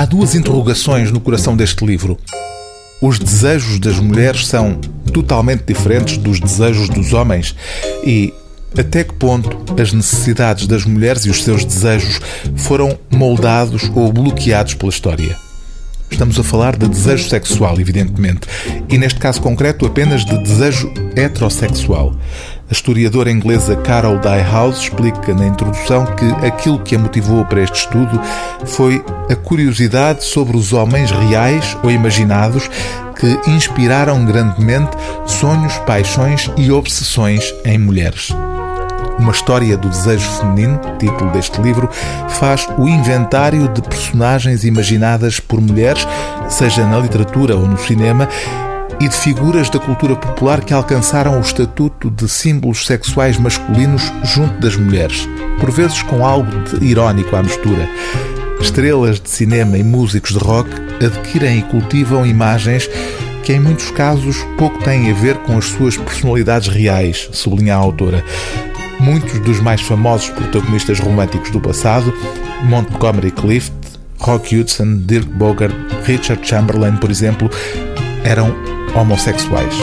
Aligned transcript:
Há 0.00 0.06
duas 0.06 0.34
interrogações 0.34 1.10
no 1.10 1.20
coração 1.20 1.54
deste 1.54 1.84
livro. 1.84 2.16
Os 3.02 3.18
desejos 3.18 3.78
das 3.78 3.98
mulheres 3.98 4.46
são 4.46 4.80
totalmente 5.12 5.64
diferentes 5.64 6.16
dos 6.16 6.40
desejos 6.40 6.88
dos 6.88 7.12
homens 7.12 7.54
e 8.02 8.32
até 8.78 9.04
que 9.04 9.12
ponto 9.12 9.78
as 9.78 9.92
necessidades 9.92 10.66
das 10.66 10.86
mulheres 10.86 11.26
e 11.26 11.28
os 11.28 11.44
seus 11.44 11.66
desejos 11.66 12.18
foram 12.56 12.98
moldados 13.10 13.92
ou 13.94 14.10
bloqueados 14.10 14.72
pela 14.72 14.88
história? 14.88 15.36
Estamos 16.10 16.38
a 16.38 16.42
falar 16.42 16.76
de 16.76 16.88
desejo 16.88 17.28
sexual, 17.28 17.78
evidentemente, 17.78 18.48
e 18.88 18.96
neste 18.96 19.20
caso 19.20 19.42
concreto 19.42 19.84
apenas 19.84 20.24
de 20.24 20.36
desejo 20.38 20.90
heterossexual. 21.14 22.16
A 22.70 22.72
historiadora 22.72 23.32
inglesa 23.32 23.74
Carol 23.74 24.20
Dyehouse 24.20 24.82
explica 24.82 25.34
na 25.34 25.44
introdução 25.44 26.06
que 26.06 26.46
aquilo 26.46 26.78
que 26.78 26.94
a 26.94 26.98
motivou 27.00 27.44
para 27.44 27.62
este 27.62 27.80
estudo 27.80 28.20
foi 28.64 29.04
a 29.28 29.34
curiosidade 29.34 30.22
sobre 30.22 30.56
os 30.56 30.72
homens 30.72 31.10
reais 31.10 31.76
ou 31.82 31.90
imaginados 31.90 32.70
que 33.18 33.50
inspiraram 33.50 34.24
grandemente 34.24 34.96
sonhos, 35.26 35.76
paixões 35.78 36.48
e 36.56 36.70
obsessões 36.70 37.52
em 37.64 37.76
mulheres. 37.76 38.28
Uma 39.18 39.32
história 39.32 39.76
do 39.76 39.88
desejo 39.88 40.30
feminino, 40.30 40.80
título 40.96 41.32
deste 41.32 41.60
livro, 41.60 41.90
faz 42.28 42.68
o 42.78 42.88
inventário 42.88 43.66
de 43.68 43.82
personagens 43.82 44.62
imaginadas 44.62 45.40
por 45.40 45.60
mulheres, 45.60 46.06
seja 46.48 46.86
na 46.86 46.98
literatura 46.98 47.56
ou 47.56 47.66
no 47.66 47.76
cinema, 47.76 48.28
e 49.00 49.08
de 49.08 49.16
figuras 49.16 49.70
da 49.70 49.78
cultura 49.78 50.14
popular 50.14 50.62
que 50.62 50.74
alcançaram 50.74 51.38
o 51.38 51.40
estatuto 51.40 52.10
de 52.10 52.28
símbolos 52.28 52.86
sexuais 52.86 53.38
masculinos 53.38 54.02
junto 54.22 54.60
das 54.60 54.76
mulheres, 54.76 55.28
por 55.58 55.70
vezes 55.70 56.02
com 56.02 56.24
algo 56.24 56.50
de 56.64 56.84
irónico 56.84 57.34
à 57.34 57.42
mistura. 57.42 57.88
Estrelas 58.60 59.18
de 59.18 59.30
cinema 59.30 59.78
e 59.78 59.82
músicos 59.82 60.32
de 60.32 60.38
rock 60.38 60.70
adquirem 61.04 61.60
e 61.60 61.62
cultivam 61.62 62.26
imagens 62.26 62.88
que 63.42 63.54
em 63.54 63.60
muitos 63.60 63.90
casos 63.90 64.36
pouco 64.58 64.78
têm 64.84 65.10
a 65.10 65.14
ver 65.14 65.38
com 65.38 65.56
as 65.56 65.64
suas 65.64 65.96
personalidades 65.96 66.68
reais, 66.68 67.30
sublinha 67.32 67.74
a 67.74 67.78
autora 67.78 68.22
muitos 69.00 69.40
dos 69.40 69.60
mais 69.60 69.80
famosos 69.80 70.28
protagonistas 70.30 71.00
românticos 71.00 71.50
do 71.50 71.60
passado, 71.60 72.12
Montgomery 72.64 73.30
Clift, 73.30 73.72
Rock 74.18 74.56
Hudson, 74.56 74.98
Dirk 75.06 75.26
Bogart, 75.30 75.74
Richard 76.04 76.46
Chamberlain, 76.46 76.96
por 76.96 77.10
exemplo, 77.10 77.50
eram 78.24 78.54
homossexuais. 78.94 79.74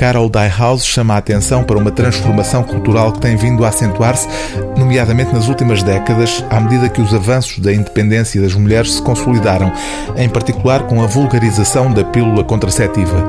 Carol 0.00 0.30
Dyehouse 0.30 0.86
chama 0.86 1.12
a 1.12 1.18
atenção 1.18 1.62
para 1.62 1.76
uma 1.76 1.90
transformação 1.90 2.62
cultural 2.62 3.12
que 3.12 3.20
tem 3.20 3.36
vindo 3.36 3.66
a 3.66 3.68
acentuar-se, 3.68 4.26
nomeadamente 4.74 5.30
nas 5.30 5.46
últimas 5.46 5.82
décadas, 5.82 6.42
à 6.48 6.58
medida 6.58 6.88
que 6.88 7.02
os 7.02 7.14
avanços 7.14 7.58
da 7.58 7.70
independência 7.70 8.40
das 8.40 8.54
mulheres 8.54 8.92
se 8.94 9.02
consolidaram, 9.02 9.70
em 10.16 10.26
particular 10.26 10.84
com 10.84 11.02
a 11.02 11.06
vulgarização 11.06 11.92
da 11.92 12.02
pílula 12.02 12.42
contraceptiva. 12.42 13.26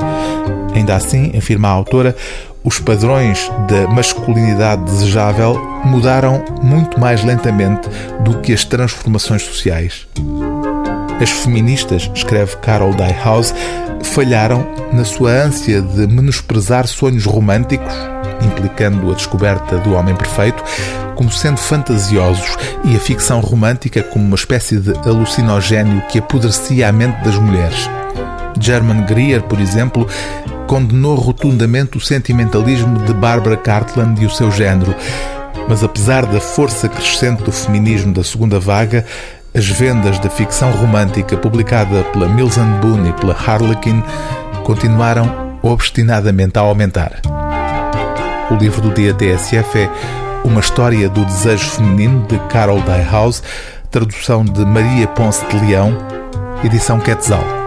Ainda 0.73 0.96
assim, 0.96 1.34
afirma 1.38 1.68
a 1.68 1.72
autora, 1.72 2.16
os 2.64 2.80
padrões 2.80 3.52
da 3.68 3.90
masculinidade 3.90 4.86
desejável 4.86 5.59
mudaram 5.84 6.42
muito 6.64 6.98
mais 6.98 7.22
lentamente 7.22 7.90
do 8.23 8.40
que 8.40 8.53
as 8.53 8.64
transformações 8.64 9.42
sociais. 9.42 10.08
As 11.22 11.30
feministas, 11.30 12.10
escreve 12.16 12.58
Carol 12.58 12.96
Dyehouse, 12.96 13.54
falharam 14.04 14.68
na 14.92 15.06
sua 15.06 15.30
ânsia 15.30 15.80
de 15.80 16.08
menosprezar 16.08 16.88
sonhos 16.88 17.26
românticos, 17.26 17.94
implicando 18.44 19.12
a 19.12 19.14
descoberta 19.14 19.78
do 19.78 19.94
homem 19.94 20.16
perfeito, 20.16 20.64
como 21.16 21.32
sendo 21.32 21.58
fantasiosos 21.58 22.58
e 22.84 22.96
a 22.96 23.00
ficção 23.00 23.40
romântica 23.40 24.02
como 24.02 24.26
uma 24.26 24.36
espécie 24.36 24.78
de 24.80 24.98
alucinogénio 25.08 26.02
que 26.10 26.18
apodrecia 26.18 26.90
a 26.90 26.92
mente 26.92 27.24
das 27.24 27.36
mulheres. 27.36 27.88
German 28.60 29.06
Greer, 29.06 29.44
por 29.44 29.60
exemplo, 29.60 30.08
condenou 30.66 31.16
rotundamente 31.16 31.98
o 31.98 32.02
sentimentalismo 32.02 32.98
de 33.00 33.14
Barbara 33.14 33.58
Cartland 33.58 34.20
e 34.20 34.26
o 34.26 34.31
seu 34.31 34.52
género. 34.52 34.96
Mas 35.70 35.84
apesar 35.84 36.26
da 36.26 36.42
força 36.42 36.90
crescente 36.90 37.44
do 37.44 37.52
feminismo 37.52 38.12
da 38.12 38.24
segunda 38.24 38.60
vaga, 38.60 39.06
as 39.53 39.67
vendas 39.67 40.17
da 40.19 40.29
ficção 40.29 40.72
romântica 40.72 41.35
publicada 41.35 42.03
pela 42.06 42.28
Mills 42.28 42.59
Boone 42.81 43.09
e 43.09 43.13
pela 43.13 43.34
Harlequin 43.34 44.01
continuaram 44.63 45.59
obstinadamente 45.62 46.57
a 46.57 46.62
aumentar. 46.62 47.19
O 48.50 48.56
livro 48.56 48.81
do 48.81 48.94
dia 48.94 49.13
TSF 49.13 49.79
é 49.79 49.89
Uma 50.44 50.62
História 50.62 51.09
do 51.09 51.25
Desejo 51.25 51.69
Feminino, 51.69 52.25
de 52.28 52.38
Carol 52.50 52.81
Dyehouse, 52.81 53.41
tradução 53.89 54.44
de 54.45 54.66
Maria 54.66 55.07
Ponce 55.07 55.45
de 55.47 55.57
Leão, 55.66 55.97
edição 56.63 57.00
Quetzal. 57.00 57.61